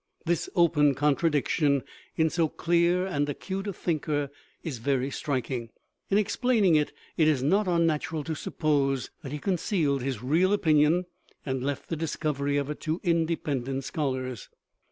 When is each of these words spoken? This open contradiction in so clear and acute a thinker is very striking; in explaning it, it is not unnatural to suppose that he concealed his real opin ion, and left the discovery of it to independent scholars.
This 0.25 0.49
open 0.55 0.95
contradiction 0.95 1.83
in 2.15 2.31
so 2.31 2.49
clear 2.49 3.05
and 3.05 3.29
acute 3.29 3.67
a 3.67 3.73
thinker 3.73 4.31
is 4.63 4.79
very 4.79 5.11
striking; 5.11 5.69
in 6.09 6.17
explaning 6.17 6.75
it, 6.75 6.91
it 7.17 7.27
is 7.27 7.43
not 7.43 7.67
unnatural 7.67 8.23
to 8.23 8.33
suppose 8.33 9.11
that 9.21 9.31
he 9.31 9.37
concealed 9.37 10.01
his 10.01 10.23
real 10.23 10.53
opin 10.53 10.79
ion, 10.79 11.05
and 11.45 11.63
left 11.63 11.87
the 11.89 11.95
discovery 11.95 12.57
of 12.57 12.67
it 12.71 12.79
to 12.81 12.99
independent 13.03 13.83
scholars. 13.83 14.49